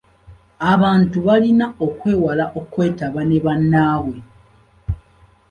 [0.73, 4.17] Abantu balina okwewala okwetaba ne bannaabwe.